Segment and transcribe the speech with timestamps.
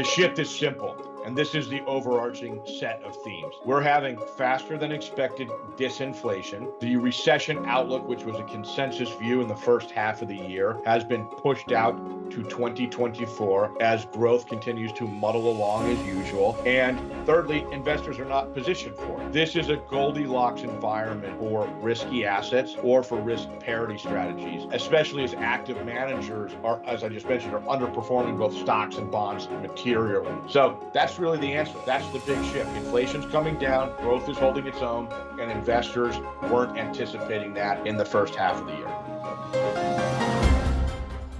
[0.00, 1.09] The shift is simple.
[1.24, 3.54] And this is the overarching set of themes.
[3.64, 6.78] We're having faster than expected disinflation.
[6.80, 10.78] The recession outlook, which was a consensus view in the first half of the year,
[10.84, 11.96] has been pushed out
[12.30, 16.60] to 2024 as growth continues to muddle along as usual.
[16.64, 19.32] And thirdly, investors are not positioned for it.
[19.32, 25.34] This is a Goldilocks environment for risky assets or for risk parity strategies, especially as
[25.34, 30.32] active managers are, as I just mentioned, are underperforming both stocks and bonds materially.
[30.48, 31.74] So that's really the answer.
[31.86, 32.68] That's the big shift.
[32.76, 35.08] Inflation's coming down, growth is holding its own,
[35.40, 36.16] and investors
[36.50, 38.88] weren't anticipating that in the first half of the year.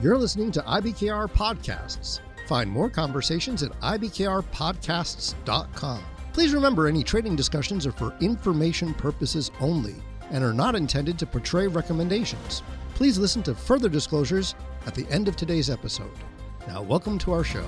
[0.03, 2.21] You're listening to IBKR Podcasts.
[2.49, 6.05] Find more conversations at IBKRPodcasts.com.
[6.33, 9.97] Please remember any trading discussions are for information purposes only
[10.31, 12.63] and are not intended to portray recommendations.
[12.95, 14.55] Please listen to further disclosures
[14.87, 16.11] at the end of today's episode.
[16.67, 17.67] Now, welcome to our show.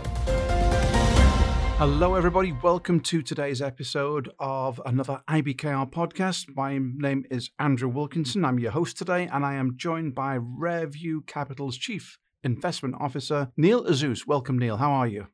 [1.84, 2.52] Hello, everybody.
[2.52, 6.46] Welcome to today's episode of another IBKR podcast.
[6.54, 8.44] My name is Andrew Wilkinson.
[8.44, 13.84] I'm your host today, and I am joined by Rareview Capital's Chief Investment Officer, Neil
[13.88, 14.28] Azous.
[14.28, 14.76] Welcome, Neil.
[14.76, 15.26] How are you?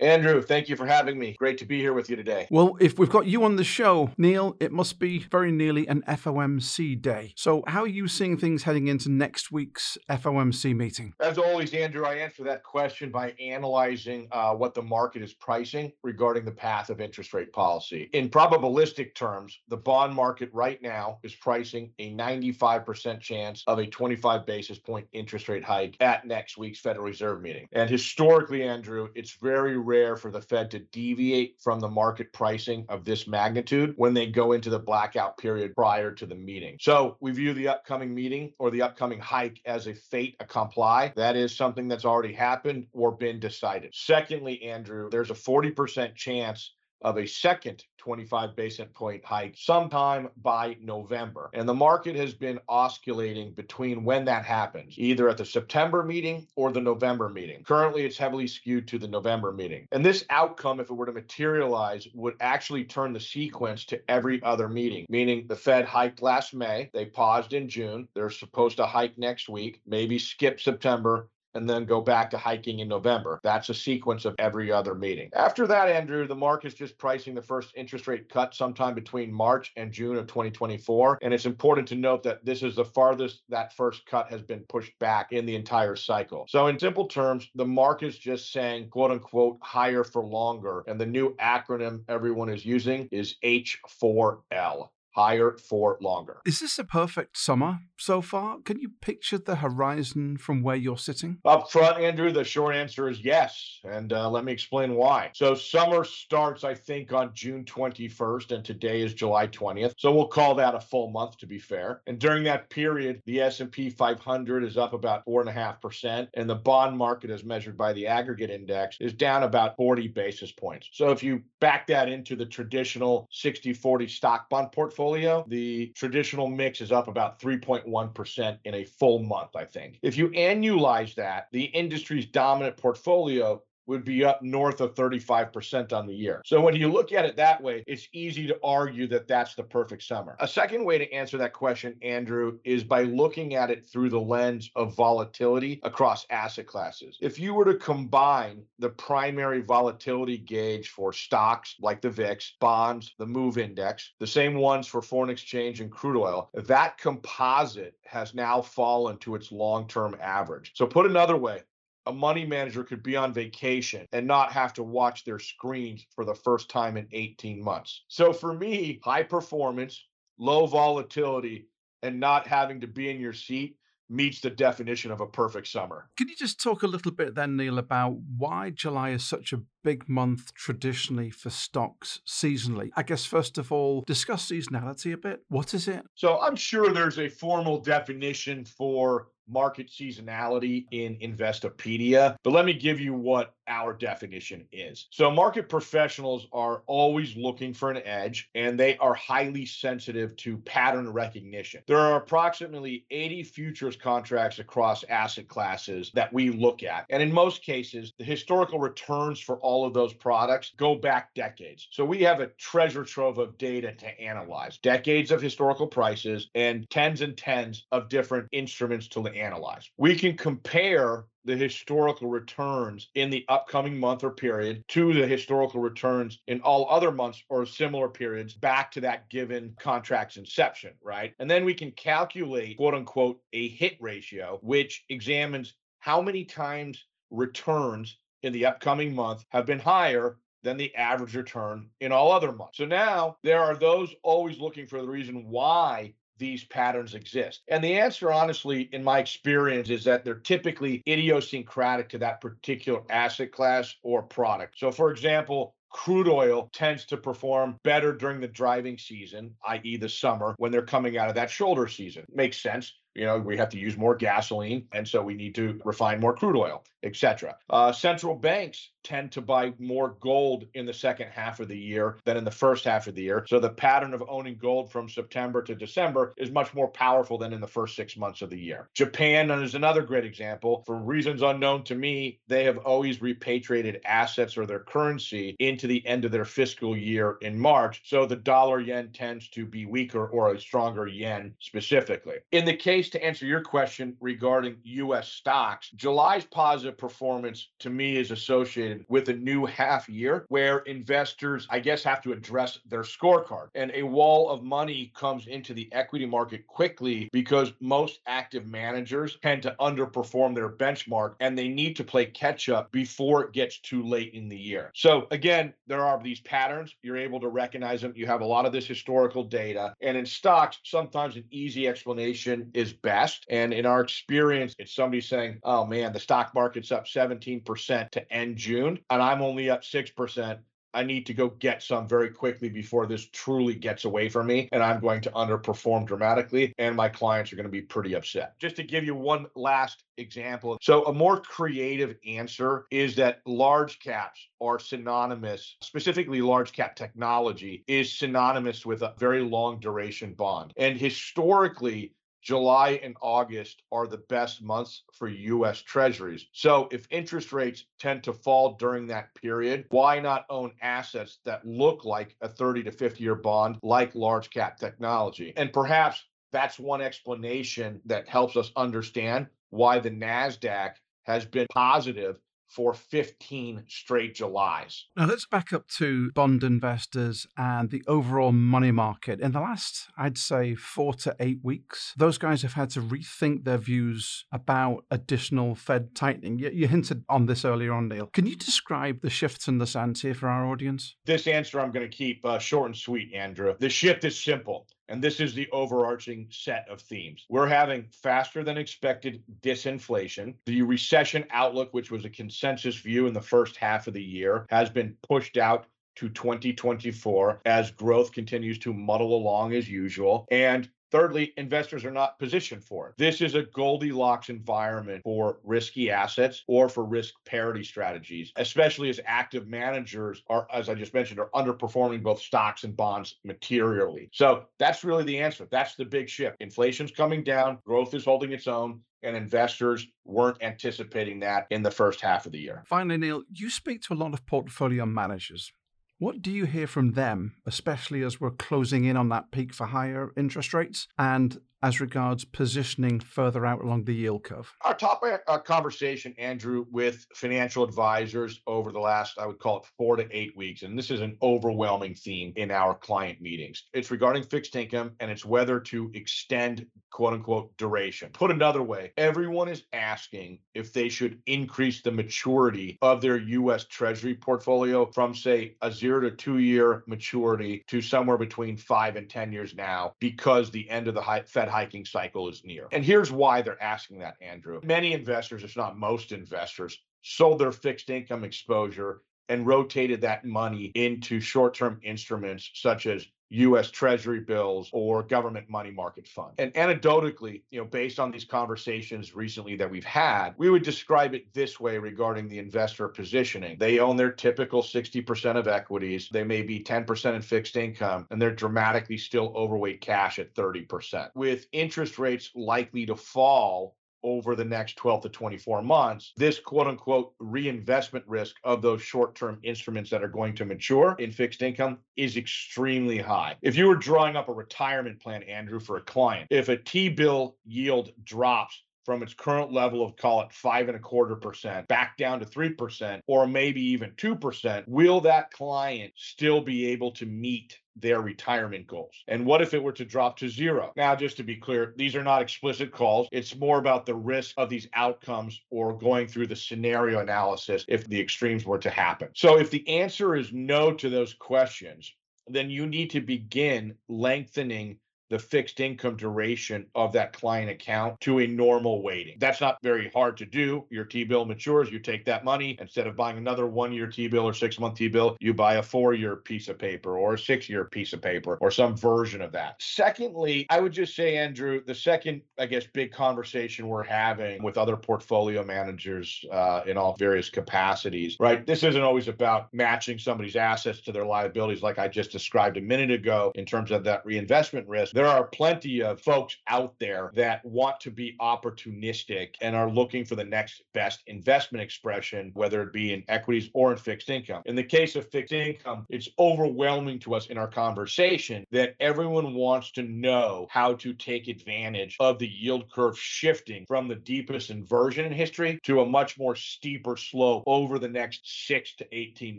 [0.00, 1.34] Andrew, thank you for having me.
[1.38, 2.46] Great to be here with you today.
[2.50, 6.02] Well, if we've got you on the show, Neil, it must be very nearly an
[6.06, 7.32] FOMC day.
[7.34, 11.14] So, how are you seeing things heading into next week's FOMC meeting?
[11.20, 15.92] As always, Andrew, I answer that question by analyzing uh, what the market is pricing
[16.02, 18.10] regarding the path of interest rate policy.
[18.12, 23.86] In probabilistic terms, the bond market right now is pricing a 95% chance of a
[23.86, 27.66] 25 basis point interest rate hike at next week's Federal Reserve meeting.
[27.72, 32.84] And historically, Andrew, it's very rare for the Fed to deviate from the market pricing
[32.88, 36.76] of this magnitude when they go into the blackout period prior to the meeting.
[36.80, 41.12] So we view the upcoming meeting or the upcoming hike as a fait accompli.
[41.16, 43.94] That is something that's already happened or been decided.
[43.94, 50.76] Secondly, Andrew, there's a 40% chance of a second 25 basis point hike sometime by
[50.80, 51.50] November.
[51.54, 56.46] And the market has been oscillating between when that happens, either at the September meeting
[56.54, 57.64] or the November meeting.
[57.64, 59.88] Currently, it's heavily skewed to the November meeting.
[59.90, 64.40] And this outcome, if it were to materialize, would actually turn the sequence to every
[64.44, 68.86] other meeting, meaning the Fed hiked last May, they paused in June, they're supposed to
[68.86, 73.40] hike next week, maybe skip September, and then go back to hiking in November.
[73.42, 75.30] That's a sequence of every other meeting.
[75.34, 79.72] After that, Andrew, the market's just pricing the first interest rate cut sometime between March
[79.76, 81.18] and June of 2024.
[81.22, 84.60] And it's important to note that this is the farthest that first cut has been
[84.68, 86.46] pushed back in the entire cycle.
[86.48, 90.84] So, in simple terms, the market's just saying, quote unquote, higher for longer.
[90.86, 96.42] And the new acronym everyone is using is H4L higher for longer.
[96.44, 98.58] Is this a perfect summer so far?
[98.58, 101.38] Can you picture the horizon from where you're sitting?
[101.46, 103.80] Up front, Andrew, the short answer is yes.
[103.84, 105.30] And uh, let me explain why.
[105.34, 109.94] So summer starts, I think, on June 21st, and today is July 20th.
[109.96, 112.02] So we'll call that a full month to be fair.
[112.06, 116.28] And during that period, the S&P 500 is up about four and a half percent,
[116.34, 120.52] and the bond market, as measured by the aggregate index, is down about 40 basis
[120.52, 120.90] points.
[120.92, 126.48] So if you back that into the traditional 60-40 stock bond portfolio, portfolio, the traditional
[126.48, 129.98] mix is up about 3.1% in a full month, I think.
[130.02, 136.06] If you annualize that, the industry's dominant portfolio would be up north of 35% on
[136.06, 136.42] the year.
[136.44, 139.62] So when you look at it that way, it's easy to argue that that's the
[139.62, 140.36] perfect summer.
[140.40, 144.20] A second way to answer that question, Andrew, is by looking at it through the
[144.20, 147.18] lens of volatility across asset classes.
[147.20, 153.14] If you were to combine the primary volatility gauge for stocks like the VIX, bonds,
[153.18, 158.34] the MOVE index, the same ones for foreign exchange and crude oil, that composite has
[158.34, 160.72] now fallen to its long-term average.
[160.74, 161.62] So put another way,
[162.06, 166.24] a money manager could be on vacation and not have to watch their screens for
[166.24, 168.04] the first time in 18 months.
[168.08, 170.06] So for me, high performance,
[170.38, 171.68] low volatility,
[172.02, 173.76] and not having to be in your seat
[174.08, 176.08] meets the definition of a perfect summer.
[176.16, 179.62] Can you just talk a little bit then, Neil, about why July is such a
[179.82, 182.90] big month traditionally for stocks seasonally?
[182.96, 185.40] I guess, first of all, discuss seasonality a bit.
[185.48, 186.04] What is it?
[186.14, 192.72] So I'm sure there's a formal definition for market seasonality in Investopedia, but let me
[192.72, 195.06] give you what our definition is.
[195.10, 200.58] So, market professionals are always looking for an edge and they are highly sensitive to
[200.58, 201.82] pattern recognition.
[201.86, 207.06] There are approximately 80 futures contracts across asset classes that we look at.
[207.10, 211.88] And in most cases, the historical returns for all of those products go back decades.
[211.90, 216.88] So, we have a treasure trove of data to analyze decades of historical prices and
[216.90, 219.90] tens and tens of different instruments to analyze.
[219.96, 225.80] We can compare the historical returns in the upcoming month or period to the historical
[225.80, 231.34] returns in all other months or similar periods back to that given contract's inception, right?
[231.38, 237.04] And then we can calculate, quote unquote, a hit ratio, which examines how many times
[237.30, 242.50] returns in the upcoming month have been higher than the average return in all other
[242.50, 242.78] months.
[242.78, 247.62] So now there are those always looking for the reason why these patterns exist?
[247.68, 253.02] And the answer, honestly, in my experience, is that they're typically idiosyncratic to that particular
[253.10, 254.78] asset class or product.
[254.78, 260.08] So, for example, crude oil tends to perform better during the driving season, i.e., the
[260.08, 262.24] summer, when they're coming out of that shoulder season.
[262.32, 265.80] Makes sense you know we have to use more gasoline and so we need to
[265.84, 270.92] refine more crude oil etc uh, central banks tend to buy more gold in the
[270.92, 273.46] second half of the year than in the first half of the year.
[273.48, 277.52] So the pattern of owning gold from september to december is much more powerful than
[277.52, 278.88] in the first six months of the year.
[278.94, 280.82] Japan is another great example.
[280.86, 286.04] For reasons unknown to me they have always repatriated assets or their currency into the
[286.04, 290.26] end of their fiscal year in march so the dollar yen tends to be weaker
[290.26, 292.38] or a stronger yen specifically.
[292.50, 298.16] In the case to answer your question regarding US stocks, July's positive performance to me
[298.16, 303.02] is associated with a new half year where investors, I guess, have to address their
[303.02, 303.68] scorecard.
[303.74, 309.38] And a wall of money comes into the equity market quickly because most active managers
[309.42, 313.78] tend to underperform their benchmark and they need to play catch up before it gets
[313.80, 314.90] too late in the year.
[314.94, 316.94] So, again, there are these patterns.
[317.02, 318.12] You're able to recognize them.
[318.16, 319.94] You have a lot of this historical data.
[320.00, 323.46] And in stocks, sometimes an easy explanation is best.
[323.50, 328.32] And in our experience, it's somebody saying, oh man, the stock market's up 17% to
[328.32, 330.58] end June, and I'm only up 6%.
[330.96, 334.66] I need to go get some very quickly before this truly gets away from me
[334.72, 338.58] and I'm going to underperform dramatically and my clients are going to be pretty upset.
[338.58, 340.78] Just to give you one last example.
[340.80, 347.84] So a more creative answer is that large caps are synonymous, specifically large cap technology
[347.86, 350.72] is synonymous with a very long duration bond.
[350.78, 352.14] And historically,
[352.46, 356.46] July and August are the best months for US Treasuries.
[356.52, 361.66] So if interest rates tend to fall during that period, why not own assets that
[361.66, 365.54] look like a 30 to 50 year bond like large cap technology?
[365.56, 366.22] And perhaps
[366.52, 370.92] that's one explanation that helps us understand why the NASDAQ
[371.24, 375.06] has been positive for 15 straight Julys.
[375.16, 379.40] Now let's back up to bond investors and the overall money market.
[379.40, 383.64] In the last, I'd say, four to eight weeks, those guys have had to rethink
[383.64, 386.58] their views about additional Fed tightening.
[386.58, 388.26] You, you hinted on this earlier on, Neil.
[388.26, 391.16] Can you describe the shifts in the sands here for our audience?
[391.24, 393.74] This answer I'm going to keep uh, short and sweet, Andrew.
[393.78, 394.86] The shift is simple.
[395.08, 397.44] And this is the overarching set of themes.
[397.48, 400.54] We're having faster than expected disinflation.
[400.66, 404.66] The recession outlook, which was a consensus view in the first half of the year,
[404.70, 405.86] has been pushed out
[406.16, 410.46] to 2024 as growth continues to muddle along as usual.
[410.50, 413.14] And Thirdly, investors are not positioned for it.
[413.16, 419.20] This is a Goldilocks environment for risky assets or for risk parity strategies, especially as
[419.24, 424.28] active managers are, as I just mentioned, are underperforming both stocks and bonds materially.
[424.32, 425.68] So that's really the answer.
[425.70, 426.56] That's the big shift.
[426.60, 431.90] Inflation's coming down, growth is holding its own, and investors weren't anticipating that in the
[431.90, 432.82] first half of the year.
[432.86, 435.72] Finally, Neil, you speak to a lot of portfolio managers.
[436.18, 439.86] What do you hear from them, especially as we're closing in on that peak for
[439.86, 441.08] higher interest rates?
[441.18, 444.72] And as regards positioning further out along the yield curve?
[444.82, 449.86] Our top uh, conversation, Andrew, with financial advisors over the last, I would call it
[449.98, 453.84] four to eight weeks, and this is an overwhelming theme in our client meetings.
[453.92, 458.30] It's regarding fixed income and it's whether to extend quote unquote duration.
[458.32, 463.84] Put another way, everyone is asking if they should increase the maturity of their US
[463.84, 469.28] Treasury portfolio from, say, a zero to two year maturity to somewhere between five and
[469.28, 472.88] 10 years now because the end of the Fed Fed hiking cycle is near.
[472.90, 474.80] And here's why they're asking that, Andrew.
[474.82, 480.92] Many investors, if not most investors, sold their fixed income exposure and rotated that money
[480.94, 486.54] into short term instruments such as US Treasury bills or government money market fund.
[486.58, 491.34] And anecdotally, you know, based on these conversations recently that we've had, we would describe
[491.34, 493.78] it this way regarding the investor positioning.
[493.78, 498.42] They own their typical 60% of equities, they may be 10% in fixed income, and
[498.42, 501.30] they're dramatically still overweight cash at 30%.
[501.34, 506.88] With interest rates likely to fall over the next 12 to 24 months, this quote
[506.88, 511.62] unquote reinvestment risk of those short term instruments that are going to mature in fixed
[511.62, 513.56] income is extremely high.
[513.62, 517.08] If you were drawing up a retirement plan, Andrew, for a client, if a T
[517.08, 521.86] bill yield drops from its current level of call it five and a quarter percent
[521.86, 526.88] back down to three percent or maybe even two percent, will that client still be
[526.88, 529.24] able to meet their retirement goals?
[529.28, 530.92] And what if it were to drop to zero?
[530.96, 533.28] Now, just to be clear, these are not explicit calls.
[533.32, 538.06] It's more about the risk of these outcomes or going through the scenario analysis if
[538.06, 539.28] the extremes were to happen.
[539.34, 542.14] So, if the answer is no to those questions,
[542.48, 548.40] then you need to begin lengthening the fixed income duration of that client account to
[548.40, 549.36] a normal weighting.
[549.38, 550.86] That's not very hard to do.
[550.90, 554.28] Your T bill matures, you take that money instead of buying another one year T
[554.28, 557.34] bill or six month T bill, you buy a four year piece of paper or
[557.34, 559.76] a six year piece of paper or some version of that.
[559.80, 564.78] Secondly, I would just say, Andrew, the second, I guess, big conversation we're having with
[564.78, 568.66] other portfolio managers uh, in all various capacities, right?
[568.66, 572.80] This isn't always about matching somebody's assets to their liabilities, like I just described a
[572.80, 577.30] minute ago in terms of that reinvestment risk there are plenty of folks out there
[577.34, 582.82] that want to be opportunistic and are looking for the next best investment expression, whether
[582.82, 584.60] it be in equities or in fixed income.
[584.66, 589.54] In the case of fixed income, it's overwhelming to us in our conversation that everyone
[589.54, 594.68] wants to know how to take advantage of the yield curve shifting from the deepest
[594.68, 599.58] inversion in history to a much more steeper slope over the next six to 18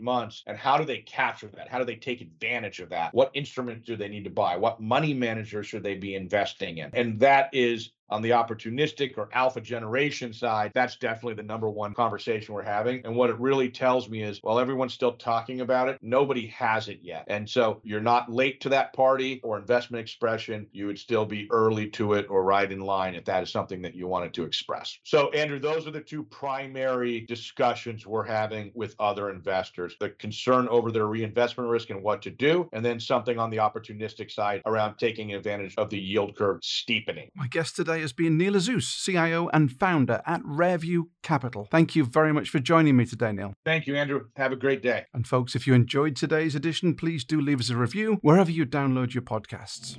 [0.00, 0.44] months.
[0.46, 1.68] And how do they capture that?
[1.68, 3.12] How do they take advantage of that?
[3.12, 4.56] What instruments do they need to buy?
[4.56, 6.90] What money management should they be investing in?
[6.94, 11.94] And that is on the opportunistic or alpha generation side, that's definitely the number one
[11.94, 13.00] conversation we're having.
[13.04, 16.88] And what it really tells me is while everyone's still talking about it, nobody has
[16.88, 17.24] it yet.
[17.28, 20.66] And so you're not late to that party or investment expression.
[20.72, 23.82] You would still be early to it or right in line if that is something
[23.82, 24.98] that you wanted to express.
[25.04, 30.68] So, Andrew, those are the two primary discussions we're having with other investors the concern
[30.68, 34.62] over their reinvestment risk and what to do, and then something on the opportunistic side
[34.66, 37.30] around taking advantage of the yield curve steepening.
[37.34, 41.66] My guest today today has been Neil Azous, CIO and founder at Rareview Capital.
[41.70, 43.54] Thank you very much for joining me today, Neil.
[43.64, 44.26] Thank you, Andrew.
[44.36, 45.06] Have a great day.
[45.12, 48.64] And folks, if you enjoyed today's edition, please do leave us a review wherever you
[48.64, 49.96] download your podcasts.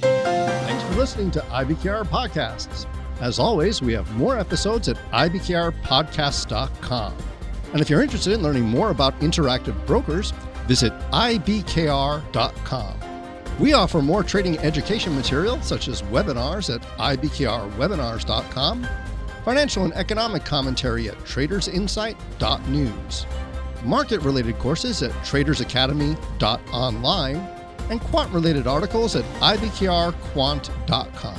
[0.00, 2.86] Thanks for listening to IBKR Podcasts.
[3.20, 7.16] As always, we have more episodes at ibkrpodcasts.com.
[7.72, 10.30] And if you're interested in learning more about interactive brokers,
[10.66, 13.05] visit ibkr.com.
[13.58, 18.86] We offer more trading education material, such as webinars at ibkrwebinars.com,
[19.44, 23.26] financial and economic commentary at tradersinsight.news,
[23.82, 27.36] market related courses at tradersacademy.online,
[27.88, 31.38] and quant related articles at ibkrquant.com.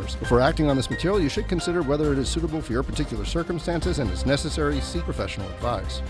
[0.19, 3.25] Before acting on this material, you should consider whether it is suitable for your particular
[3.25, 6.01] circumstances and, as necessary, seek professional advice.